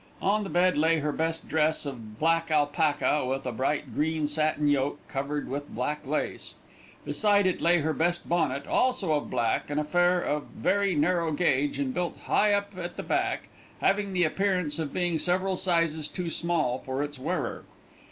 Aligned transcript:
On 0.19 0.43
the 0.43 0.49
bed 0.49 0.79
lay 0.79 0.97
her 0.97 1.11
best 1.11 1.47
dress 1.47 1.85
of 1.85 2.17
black 2.17 2.49
alpaca 2.49 3.23
with 3.23 3.45
a 3.45 3.51
bright 3.51 3.93
green 3.93 4.27
satin 4.27 4.67
yoke 4.67 4.97
covered 5.07 5.47
with 5.47 5.69
black 5.69 6.07
lace. 6.07 6.55
Beside 7.05 7.45
it 7.45 7.61
lay 7.61 7.81
her 7.81 7.93
best 7.93 8.27
bonnet, 8.27 8.65
also 8.65 9.13
of 9.13 9.29
black, 9.29 9.69
an 9.69 9.77
affair 9.77 10.19
of 10.19 10.41
a 10.41 10.59
very 10.59 10.95
narrow 10.95 11.31
gauge 11.31 11.77
and 11.77 11.93
built 11.93 12.17
high 12.21 12.51
up 12.51 12.71
at 12.75 12.97
the 12.97 13.03
back, 13.03 13.49
having 13.79 14.11
the 14.11 14.23
appearance 14.23 14.79
of 14.79 14.91
being 14.91 15.19
several 15.19 15.55
sizes 15.55 16.07
too 16.09 16.31
small 16.31 16.79
for 16.79 17.03
its 17.03 17.19
wearer. 17.19 17.63